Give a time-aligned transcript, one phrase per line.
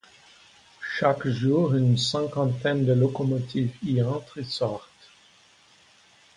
[0.97, 4.89] Chaque jour une cinquantaine de locomotives y entrent et sortent.